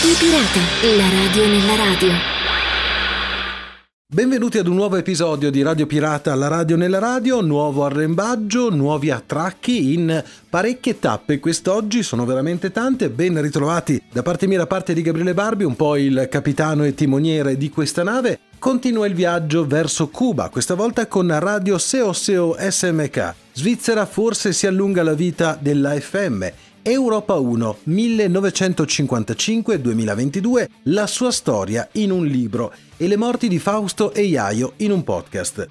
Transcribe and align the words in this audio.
Radio 0.00 0.16
Pirata, 0.18 0.96
la 0.96 1.08
radio 1.10 1.46
nella 1.46 1.76
radio. 1.76 2.08
Benvenuti 4.06 4.56
ad 4.56 4.66
un 4.66 4.76
nuovo 4.76 4.96
episodio 4.96 5.50
di 5.50 5.60
Radio 5.60 5.84
Pirata 5.84 6.32
alla 6.32 6.48
radio 6.48 6.78
nella 6.78 6.98
radio, 6.98 7.42
nuovo 7.42 7.84
arrembaggio, 7.84 8.70
nuovi 8.70 9.10
attracchi 9.10 9.92
in 9.92 10.24
parecchie 10.48 10.98
tappe. 10.98 11.38
Quest'oggi 11.38 12.02
sono 12.02 12.24
veramente 12.24 12.70
tante, 12.70 13.10
ben 13.10 13.38
ritrovati 13.42 14.02
da 14.10 14.22
parte 14.22 14.46
mia, 14.46 14.56
da 14.56 14.66
parte 14.66 14.94
di 14.94 15.02
Gabriele 15.02 15.34
Barbi, 15.34 15.64
un 15.64 15.76
po' 15.76 15.96
il 15.96 16.28
capitano 16.30 16.84
e 16.84 16.94
timoniere 16.94 17.58
di 17.58 17.68
questa 17.68 18.02
nave. 18.02 18.38
Continua 18.58 19.06
il 19.06 19.14
viaggio 19.14 19.66
verso 19.66 20.08
Cuba, 20.08 20.48
questa 20.48 20.74
volta 20.74 21.08
con 21.08 21.38
Radio 21.38 21.76
Seo 21.76 22.14
Seo 22.14 22.56
SMK. 22.58 23.34
Svizzera 23.52 24.06
forse 24.06 24.54
si 24.54 24.66
allunga 24.66 25.02
la 25.02 25.12
vita 25.12 25.58
della 25.60 25.98
FM 26.00 26.44
Europa 26.82 27.34
1 27.34 27.76
1955-2022, 27.86 30.66
la 30.84 31.06
sua 31.06 31.30
storia 31.30 31.86
in 31.92 32.10
un 32.10 32.24
libro 32.24 32.72
e 32.96 33.06
le 33.06 33.16
morti 33.16 33.48
di 33.48 33.58
Fausto 33.58 34.12
e 34.12 34.22
Iaio 34.22 34.72
in 34.76 34.92
un 34.92 35.04
podcast. 35.04 35.68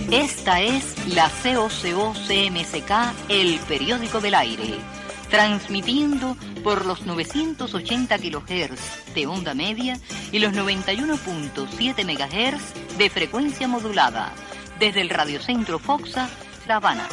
Esta 0.09 0.61
es 0.61 1.13
la 1.13 1.29
COCO-CMSK, 1.43 2.91
el 3.27 3.59
periódico 3.67 4.19
del 4.21 4.35
aire 4.35 5.04
transmitiendo 5.29 6.35
por 6.63 6.85
los 6.85 7.05
980 7.05 8.17
kHz 8.17 9.13
de 9.13 9.27
onda 9.27 9.53
media 9.53 9.99
y 10.31 10.39
los 10.39 10.53
91.7 10.53 12.05
MHz 12.05 12.97
de 12.97 13.09
frecuencia 13.09 13.67
modulada, 13.67 14.33
desde 14.79 15.01
el 15.01 15.09
radiocentro 15.09 15.79
Foxa, 15.79 16.29
La 16.67 16.77
Habana. 16.77 17.07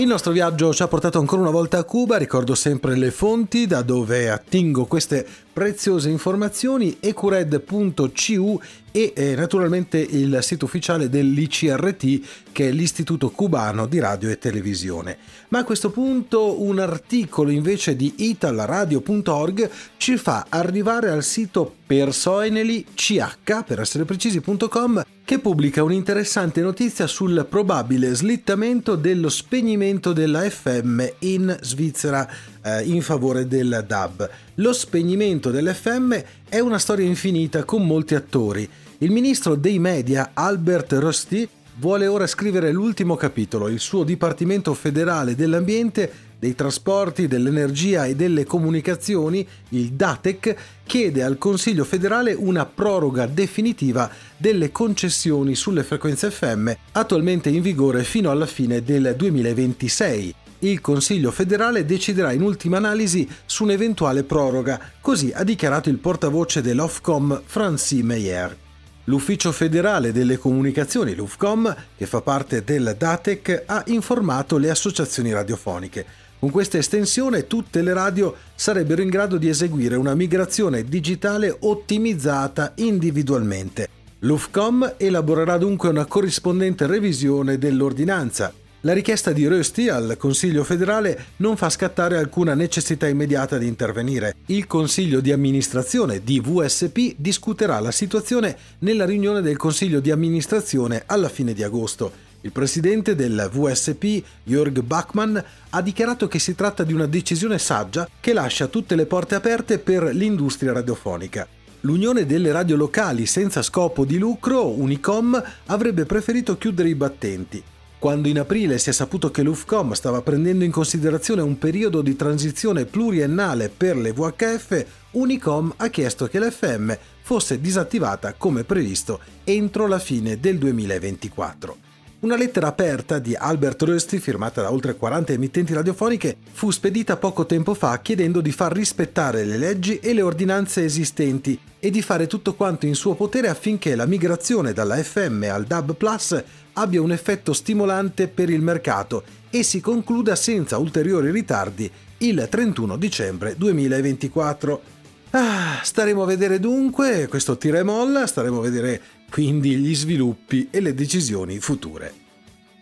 Il 0.00 0.06
nostro 0.06 0.30
viaggio 0.30 0.72
ci 0.72 0.84
ha 0.84 0.86
portato 0.86 1.18
ancora 1.18 1.42
una 1.42 1.50
volta 1.50 1.78
a 1.78 1.82
Cuba, 1.82 2.18
ricordo 2.18 2.54
sempre 2.54 2.96
le 2.96 3.10
fonti 3.10 3.66
da 3.66 3.82
dove 3.82 4.30
attingo 4.30 4.84
queste 4.84 5.26
preziose 5.52 6.08
informazioni, 6.08 6.98
ecured.cu 7.00 8.60
e 8.90 9.12
eh, 9.14 9.34
naturalmente 9.34 9.98
il 9.98 10.38
sito 10.42 10.64
ufficiale 10.64 11.08
dell'ICRT 11.08 12.20
che 12.52 12.68
è 12.68 12.72
l'Istituto 12.72 13.30
Cubano 13.30 13.86
di 13.86 13.98
Radio 13.98 14.30
e 14.30 14.38
Televisione. 14.38 15.16
Ma 15.48 15.60
a 15.60 15.64
questo 15.64 15.90
punto 15.90 16.62
un 16.62 16.78
articolo 16.78 17.50
invece 17.50 17.96
di 17.96 18.12
italradio.org 18.16 19.70
ci 19.96 20.16
fa 20.16 20.46
arrivare 20.48 21.10
al 21.10 21.22
sito 21.22 21.74
Persoeneli 21.86 22.84
CH, 22.94 23.62
per 23.64 23.80
essere 23.80 24.04
precisi.com, 24.04 25.02
che 25.24 25.38
pubblica 25.38 25.82
un'interessante 25.82 26.60
notizia 26.60 27.06
sul 27.06 27.46
probabile 27.48 28.14
slittamento 28.14 28.94
dello 28.94 29.28
spegnimento 29.28 30.12
della 30.12 30.48
FM 30.48 31.02
in 31.20 31.56
Svizzera 31.62 32.28
eh, 32.62 32.82
in 32.84 33.02
favore 33.02 33.46
del 33.46 33.84
DAB. 33.86 34.30
Lo 34.56 34.72
spegnimento 34.72 35.50
dell'FM 35.50 36.22
è 36.48 36.60
una 36.60 36.78
storia 36.78 37.06
infinita 37.06 37.64
con 37.64 37.84
molti 37.84 38.14
attori. 38.14 38.68
Il 38.98 39.10
ministro 39.10 39.54
dei 39.54 39.78
media 39.78 40.30
Albert 40.32 40.92
Rusty 40.94 41.46
vuole 41.76 42.06
ora 42.06 42.26
scrivere 42.26 42.72
l'ultimo 42.72 43.16
capitolo. 43.16 43.68
Il 43.68 43.80
suo 43.80 44.02
Dipartimento 44.02 44.72
federale 44.72 45.34
dell'ambiente, 45.34 46.10
dei 46.38 46.54
trasporti, 46.54 47.28
dell'energia 47.28 48.06
e 48.06 48.16
delle 48.16 48.44
comunicazioni, 48.44 49.46
il 49.70 49.92
DATEC, 49.92 50.56
chiede 50.84 51.22
al 51.22 51.36
Consiglio 51.36 51.84
federale 51.84 52.32
una 52.32 52.64
proroga 52.64 53.26
definitiva 53.26 54.10
delle 54.36 54.72
concessioni 54.72 55.54
sulle 55.54 55.82
frequenze 55.82 56.30
FM 56.30 56.70
attualmente 56.92 57.50
in 57.50 57.60
vigore 57.60 58.04
fino 58.04 58.30
alla 58.30 58.46
fine 58.46 58.82
del 58.82 59.14
2026 59.16 60.34
il 60.60 60.80
Consiglio 60.80 61.30
federale 61.30 61.84
deciderà 61.84 62.32
in 62.32 62.42
ultima 62.42 62.78
analisi 62.78 63.28
su 63.46 63.62
un'eventuale 63.62 64.24
proroga, 64.24 64.80
così 65.00 65.30
ha 65.34 65.44
dichiarato 65.44 65.88
il 65.88 65.98
portavoce 65.98 66.60
dell'Ofcom 66.62 67.42
Francis 67.44 68.02
Meyer. 68.02 68.56
L'Ufficio 69.04 69.52
federale 69.52 70.12
delle 70.12 70.36
comunicazioni, 70.36 71.14
l'UFCOM, 71.14 71.74
che 71.96 72.06
fa 72.06 72.20
parte 72.20 72.62
del 72.62 72.94
DATEC, 72.98 73.62
ha 73.66 73.82
informato 73.86 74.58
le 74.58 74.68
associazioni 74.68 75.32
radiofoniche. 75.32 76.04
Con 76.38 76.50
questa 76.50 76.76
estensione 76.76 77.46
tutte 77.46 77.80
le 77.80 77.94
radio 77.94 78.34
sarebbero 78.54 79.00
in 79.00 79.08
grado 79.08 79.38
di 79.38 79.48
eseguire 79.48 79.96
una 79.96 80.14
migrazione 80.14 80.84
digitale 80.84 81.56
ottimizzata 81.60 82.72
individualmente. 82.76 83.88
L'UFCOM 84.20 84.94
elaborerà 84.98 85.56
dunque 85.56 85.88
una 85.88 86.04
corrispondente 86.04 86.86
revisione 86.86 87.56
dell'ordinanza 87.56 88.52
la 88.82 88.92
richiesta 88.92 89.32
di 89.32 89.44
Rusty 89.46 89.88
al 89.88 90.16
Consiglio 90.16 90.62
federale 90.62 91.26
non 91.38 91.56
fa 91.56 91.68
scattare 91.68 92.16
alcuna 92.16 92.54
necessità 92.54 93.08
immediata 93.08 93.58
di 93.58 93.66
intervenire. 93.66 94.36
Il 94.46 94.68
Consiglio 94.68 95.18
di 95.18 95.32
amministrazione 95.32 96.22
di 96.22 96.38
VSP 96.38 97.14
discuterà 97.16 97.80
la 97.80 97.90
situazione 97.90 98.56
nella 98.80 99.04
riunione 99.04 99.40
del 99.40 99.56
Consiglio 99.56 99.98
di 99.98 100.12
amministrazione 100.12 101.02
alla 101.06 101.28
fine 101.28 101.54
di 101.54 101.64
agosto. 101.64 102.26
Il 102.42 102.52
presidente 102.52 103.16
del 103.16 103.50
VSP, 103.52 104.22
Jörg 104.44 104.80
Bachmann, 104.82 105.36
ha 105.70 105.82
dichiarato 105.82 106.28
che 106.28 106.38
si 106.38 106.54
tratta 106.54 106.84
di 106.84 106.92
una 106.92 107.06
decisione 107.06 107.58
saggia 107.58 108.08
che 108.20 108.32
lascia 108.32 108.68
tutte 108.68 108.94
le 108.94 109.06
porte 109.06 109.34
aperte 109.34 109.80
per 109.80 110.04
l'industria 110.14 110.72
radiofonica. 110.72 111.48
L'Unione 111.80 112.26
delle 112.26 112.52
radio 112.52 112.76
locali 112.76 113.26
senza 113.26 113.60
scopo 113.62 114.04
di 114.04 114.18
lucro, 114.18 114.68
Unicom, 114.68 115.42
avrebbe 115.66 116.04
preferito 116.04 116.56
chiudere 116.56 116.88
i 116.88 116.94
battenti. 116.94 117.62
Quando 117.98 118.28
in 118.28 118.38
aprile 118.38 118.78
si 118.78 118.90
è 118.90 118.92
saputo 118.92 119.32
che 119.32 119.42
l'UFCOM 119.42 119.92
stava 119.92 120.22
prendendo 120.22 120.62
in 120.62 120.70
considerazione 120.70 121.42
un 121.42 121.58
periodo 121.58 122.00
di 122.00 122.14
transizione 122.14 122.84
pluriennale 122.84 123.70
per 123.70 123.96
le 123.96 124.12
VHF, 124.12 124.86
Unicom 125.12 125.74
ha 125.76 125.88
chiesto 125.88 126.28
che 126.28 126.38
l'FM 126.38 126.96
fosse 127.22 127.60
disattivata 127.60 128.34
come 128.34 128.62
previsto 128.62 129.18
entro 129.42 129.88
la 129.88 129.98
fine 129.98 130.38
del 130.38 130.58
2024. 130.58 131.86
Una 132.20 132.36
lettera 132.36 132.68
aperta 132.68 133.18
di 133.18 133.34
Albert 133.34 133.82
Rusty, 133.82 134.18
firmata 134.18 134.62
da 134.62 134.72
oltre 134.72 134.94
40 134.94 135.32
emittenti 135.32 135.72
radiofoniche, 135.72 136.36
fu 136.52 136.70
spedita 136.70 137.16
poco 137.16 137.46
tempo 137.46 137.74
fa 137.74 138.00
chiedendo 138.00 138.40
di 138.40 138.52
far 138.52 138.72
rispettare 138.72 139.44
le 139.44 139.56
leggi 139.56 139.98
e 139.98 140.12
le 140.12 140.22
ordinanze 140.22 140.84
esistenti 140.84 141.58
e 141.78 141.90
di 141.90 142.02
fare 142.02 142.26
tutto 142.26 142.54
quanto 142.54 142.86
in 142.86 142.96
suo 142.96 143.14
potere 143.14 143.48
affinché 143.48 143.94
la 143.94 144.06
migrazione 144.06 144.72
dalla 144.72 144.96
FM 144.96 145.46
al 145.48 145.64
DAB 145.64 145.94
Plus 145.94 146.42
abbia 146.78 147.02
un 147.02 147.12
effetto 147.12 147.52
stimolante 147.52 148.28
per 148.28 148.50
il 148.50 148.62
mercato 148.62 149.24
e 149.50 149.62
si 149.62 149.80
concluda 149.80 150.36
senza 150.36 150.78
ulteriori 150.78 151.30
ritardi 151.30 151.90
il 152.18 152.46
31 152.48 152.96
dicembre 152.96 153.54
2024. 153.56 154.82
Ah, 155.30 155.80
staremo 155.82 156.22
a 156.22 156.26
vedere 156.26 156.60
dunque 156.60 157.26
questo 157.28 157.58
tira 157.58 157.78
e 157.78 157.82
molla, 157.82 158.26
staremo 158.26 158.58
a 158.58 158.62
vedere 158.62 159.00
quindi 159.30 159.76
gli 159.76 159.94
sviluppi 159.94 160.68
e 160.70 160.80
le 160.80 160.94
decisioni 160.94 161.58
future. 161.58 162.27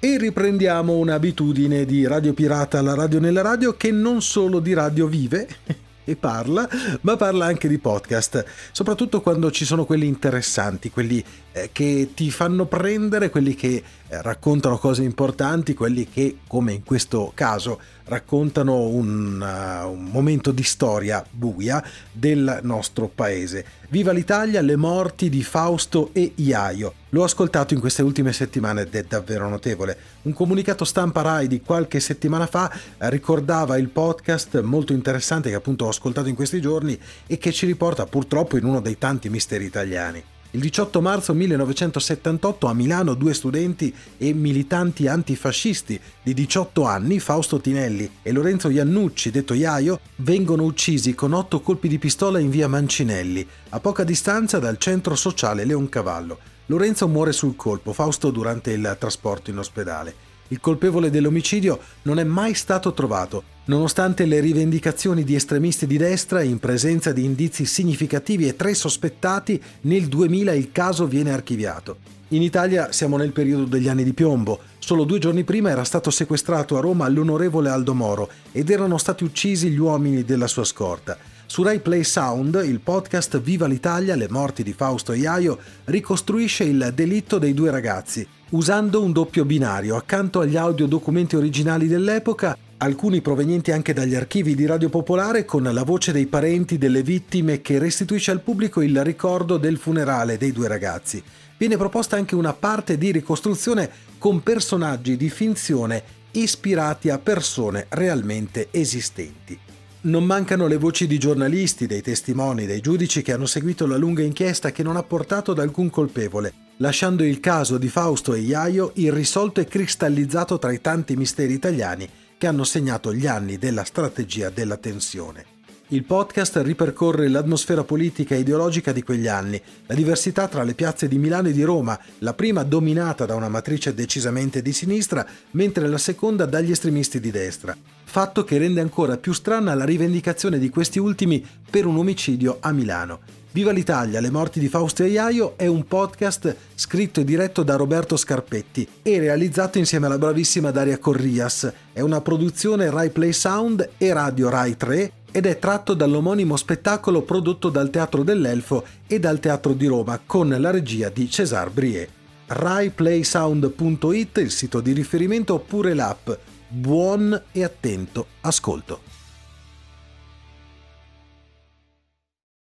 E 0.00 0.18
riprendiamo 0.18 0.94
un'abitudine 0.94 1.84
di 1.84 2.06
Radio 2.06 2.34
Pirata 2.34 2.78
alla 2.78 2.94
radio 2.94 3.20
nella 3.20 3.42
radio 3.42 3.76
che 3.76 3.92
non 3.92 4.20
solo 4.20 4.58
di 4.58 4.74
radio 4.74 5.06
vive 5.06 5.48
e 6.04 6.16
parla, 6.16 6.68
ma 7.02 7.16
parla 7.16 7.46
anche 7.46 7.68
di 7.68 7.78
podcast, 7.78 8.44
soprattutto 8.72 9.20
quando 9.20 9.50
ci 9.50 9.64
sono 9.64 9.84
quelli 9.84 10.06
interessanti, 10.06 10.90
quelli 10.90 11.24
che 11.72 12.10
ti 12.14 12.30
fanno 12.30 12.66
prendere, 12.66 13.30
quelli 13.30 13.54
che 13.54 13.82
eh, 14.08 14.22
raccontano 14.22 14.78
cose 14.78 15.02
importanti, 15.02 15.74
quelli 15.74 16.08
che, 16.08 16.38
come 16.46 16.72
in 16.72 16.84
questo 16.84 17.32
caso, 17.34 17.80
raccontano 18.04 18.82
un, 18.82 19.40
uh, 19.40 19.90
un, 19.90 20.04
momento 20.04 20.52
di 20.52 20.62
storia 20.62 21.24
buia 21.28 21.82
del 22.12 22.60
nostro 22.62 23.08
paese. 23.12 23.64
Viva 23.88 24.12
l'Italia, 24.12 24.60
le 24.60 24.76
morti 24.76 25.28
di 25.28 25.42
Fausto 25.42 26.10
e 26.12 26.32
Iaio. 26.36 26.94
L'ho 27.08 27.24
ascoltato 27.24 27.74
in 27.74 27.80
queste 27.80 28.02
ultime 28.02 28.32
settimane 28.32 28.82
ed 28.82 28.94
è 28.94 29.02
davvero 29.02 29.48
notevole. 29.48 29.96
Un 30.22 30.34
comunicato 30.34 30.84
stampa 30.84 31.22
RAI 31.22 31.48
di 31.48 31.62
qualche 31.62 31.98
settimana 31.98 32.46
fa 32.46 32.70
eh, 32.70 33.10
ricordava 33.10 33.78
il 33.78 33.88
podcast 33.88 34.60
molto 34.60 34.92
interessante 34.92 35.48
che 35.48 35.56
appunto 35.56 35.86
ho 35.86 35.88
ascoltato 35.88 36.28
in 36.28 36.34
questi 36.34 36.60
giorni 36.60 36.98
e 37.26 37.38
che 37.38 37.50
ci 37.50 37.66
riporta 37.66 38.06
purtroppo 38.06 38.56
in 38.56 38.64
uno 38.64 38.80
dei 38.80 38.98
tanti 38.98 39.30
misteri 39.30 39.64
italiani. 39.64 40.22
Il 40.52 40.60
18 40.60 41.00
marzo 41.00 41.34
1978 41.34 42.66
a 42.66 42.72
Milano 42.72 43.14
due 43.14 43.34
studenti 43.34 43.94
e 44.16 44.32
militanti 44.32 45.06
antifascisti 45.06 46.00
di 46.22 46.32
18 46.32 46.84
anni, 46.84 47.18
Fausto 47.20 47.60
Tinelli 47.60 48.10
e 48.22 48.32
Lorenzo 48.32 48.68
Iannucci, 48.68 49.30
detto 49.30 49.54
Iaio, 49.54 50.00
vengono 50.16 50.64
uccisi 50.64 51.14
con 51.14 51.32
otto 51.32 51.60
colpi 51.60 51.88
di 51.88 51.98
pistola 51.98 52.38
in 52.38 52.50
via 52.50 52.68
Mancinelli, 52.68 53.46
a 53.70 53.80
poca 53.80 54.04
distanza 54.04 54.58
dal 54.58 54.78
centro 54.78 55.14
sociale 55.14 55.64
Leoncavallo. 55.64 56.38
Lorenzo 56.66 57.06
muore 57.06 57.32
sul 57.32 57.54
colpo, 57.54 57.92
Fausto 57.92 58.30
durante 58.30 58.70
il 58.70 58.96
trasporto 58.98 59.50
in 59.50 59.58
ospedale. 59.58 60.35
Il 60.48 60.60
colpevole 60.60 61.10
dell'omicidio 61.10 61.78
non 62.02 62.18
è 62.18 62.24
mai 62.24 62.54
stato 62.54 62.92
trovato, 62.92 63.42
nonostante 63.64 64.26
le 64.26 64.40
rivendicazioni 64.40 65.24
di 65.24 65.34
estremisti 65.34 65.86
di 65.86 65.96
destra 65.96 66.42
in 66.42 66.58
presenza 66.58 67.12
di 67.12 67.24
indizi 67.24 67.64
significativi 67.64 68.46
e 68.46 68.54
tre 68.54 68.74
sospettati, 68.74 69.60
nel 69.82 70.06
2000 70.06 70.52
il 70.52 70.70
caso 70.70 71.06
viene 71.06 71.32
archiviato. 71.32 72.14
In 72.30 72.42
Italia 72.42 72.90
siamo 72.90 73.16
nel 73.16 73.32
periodo 73.32 73.64
degli 73.64 73.88
anni 73.88 74.02
di 74.02 74.12
piombo. 74.12 74.58
Solo 74.78 75.04
due 75.04 75.20
giorni 75.20 75.44
prima 75.44 75.70
era 75.70 75.84
stato 75.84 76.10
sequestrato 76.10 76.76
a 76.76 76.80
Roma 76.80 77.08
l'onorevole 77.08 77.68
Aldo 77.68 77.94
Moro 77.94 78.28
ed 78.50 78.68
erano 78.70 78.98
stati 78.98 79.22
uccisi 79.22 79.70
gli 79.70 79.78
uomini 79.78 80.24
della 80.24 80.48
sua 80.48 80.64
scorta. 80.64 81.16
Su 81.48 81.62
Rai 81.62 81.78
Play 81.78 82.02
Sound, 82.02 82.60
il 82.66 82.80
podcast 82.80 83.40
Viva 83.40 83.68
l'Italia, 83.68 84.16
le 84.16 84.26
morti 84.28 84.64
di 84.64 84.72
Fausto 84.72 85.12
e 85.12 85.18
Iaio, 85.18 85.58
ricostruisce 85.84 86.64
il 86.64 86.90
delitto 86.92 87.38
dei 87.38 87.54
due 87.54 87.70
ragazzi, 87.70 88.26
usando 88.50 89.00
un 89.00 89.12
doppio 89.12 89.44
binario 89.44 89.94
accanto 89.94 90.40
agli 90.40 90.56
audiodocumenti 90.56 91.36
originali 91.36 91.86
dell'epoca, 91.86 92.58
alcuni 92.78 93.20
provenienti 93.20 93.70
anche 93.70 93.92
dagli 93.92 94.16
archivi 94.16 94.56
di 94.56 94.66
Radio 94.66 94.88
Popolare 94.88 95.44
con 95.44 95.62
la 95.62 95.84
voce 95.84 96.10
dei 96.10 96.26
parenti 96.26 96.78
delle 96.78 97.04
vittime 97.04 97.62
che 97.62 97.78
restituisce 97.78 98.32
al 98.32 98.40
pubblico 98.40 98.82
il 98.82 99.02
ricordo 99.04 99.56
del 99.56 99.78
funerale 99.78 100.36
dei 100.38 100.50
due 100.50 100.66
ragazzi. 100.66 101.22
Viene 101.56 101.76
proposta 101.76 102.16
anche 102.16 102.34
una 102.34 102.52
parte 102.52 102.98
di 102.98 103.12
ricostruzione 103.12 103.88
con 104.18 104.42
personaggi 104.42 105.16
di 105.16 105.30
finzione 105.30 106.02
ispirati 106.32 107.08
a 107.08 107.18
persone 107.18 107.86
realmente 107.90 108.68
esistenti. 108.72 109.58
Non 110.02 110.24
mancano 110.24 110.66
le 110.66 110.76
voci 110.76 111.06
di 111.06 111.18
giornalisti, 111.18 111.86
dei 111.86 112.02
testimoni, 112.02 112.66
dei 112.66 112.80
giudici 112.80 113.22
che 113.22 113.32
hanno 113.32 113.46
seguito 113.46 113.86
la 113.86 113.96
lunga 113.96 114.22
inchiesta 114.22 114.70
che 114.70 114.82
non 114.82 114.96
ha 114.96 115.02
portato 115.02 115.50
ad 115.50 115.58
alcun 115.58 115.90
colpevole, 115.90 116.52
lasciando 116.76 117.24
il 117.24 117.40
caso 117.40 117.76
di 117.76 117.88
Fausto 117.88 118.34
e 118.34 118.40
Iaio 118.40 118.92
irrisolto 118.94 119.60
e 119.60 119.66
cristallizzato 119.66 120.58
tra 120.58 120.72
i 120.72 120.80
tanti 120.80 121.16
misteri 121.16 121.54
italiani 121.54 122.08
che 122.38 122.46
hanno 122.46 122.64
segnato 122.64 123.12
gli 123.12 123.26
anni 123.26 123.58
della 123.58 123.84
strategia 123.84 124.50
della 124.50 124.76
tensione. 124.76 125.55
Il 125.90 126.02
podcast 126.02 126.56
ripercorre 126.64 127.28
l'atmosfera 127.28 127.84
politica 127.84 128.34
e 128.34 128.40
ideologica 128.40 128.90
di 128.90 129.04
quegli 129.04 129.28
anni, 129.28 129.62
la 129.86 129.94
diversità 129.94 130.48
tra 130.48 130.64
le 130.64 130.74
piazze 130.74 131.06
di 131.06 131.16
Milano 131.16 131.46
e 131.46 131.52
di 131.52 131.62
Roma, 131.62 131.96
la 132.18 132.34
prima 132.34 132.64
dominata 132.64 133.24
da 133.24 133.36
una 133.36 133.48
matrice 133.48 133.94
decisamente 133.94 134.62
di 134.62 134.72
sinistra, 134.72 135.24
mentre 135.52 135.86
la 135.86 135.96
seconda 135.96 136.44
dagli 136.44 136.72
estremisti 136.72 137.20
di 137.20 137.30
destra. 137.30 137.76
Fatto 138.02 138.42
che 138.42 138.58
rende 138.58 138.80
ancora 138.80 139.16
più 139.16 139.32
strana 139.32 139.74
la 139.74 139.84
rivendicazione 139.84 140.58
di 140.58 140.70
questi 140.70 140.98
ultimi 140.98 141.46
per 141.70 141.86
un 141.86 141.98
omicidio 141.98 142.56
a 142.58 142.72
Milano. 142.72 143.20
Viva 143.52 143.70
l'Italia, 143.70 144.18
le 144.18 144.30
morti 144.30 144.58
di 144.58 144.68
Fausto 144.68 145.04
e 145.04 145.10
Iaio 145.10 145.56
è 145.56 145.66
un 145.68 145.86
podcast 145.86 146.56
scritto 146.74 147.20
e 147.20 147.24
diretto 147.24 147.62
da 147.62 147.76
Roberto 147.76 148.16
Scarpetti 148.16 148.88
e 149.02 149.20
realizzato 149.20 149.78
insieme 149.78 150.06
alla 150.06 150.18
bravissima 150.18 150.72
Daria 150.72 150.98
Corrias. 150.98 151.72
È 151.92 152.00
una 152.00 152.20
produzione 152.20 152.90
Rai 152.90 153.10
Play 153.10 153.32
Sound 153.32 153.88
e 153.96 154.12
Radio 154.12 154.48
Rai 154.48 154.76
3 154.76 155.12
ed 155.36 155.44
è 155.44 155.58
tratto 155.58 155.92
dall'omonimo 155.92 156.56
spettacolo 156.56 157.20
prodotto 157.20 157.68
dal 157.68 157.90
Teatro 157.90 158.22
dell'Elfo 158.22 158.86
e 159.06 159.18
dal 159.18 159.38
Teatro 159.38 159.74
di 159.74 159.84
Roma 159.84 160.18
con 160.24 160.48
la 160.48 160.70
regia 160.70 161.10
di 161.10 161.28
César 161.28 161.68
Brie. 161.68 162.08
RaiPlaySound.it 162.46 164.38
il 164.38 164.50
sito 164.50 164.80
di 164.80 164.92
riferimento 164.92 165.52
oppure 165.52 165.92
l'app. 165.92 166.30
Buon 166.68 167.38
e 167.52 167.62
attento 167.62 168.28
ascolto. 168.40 169.15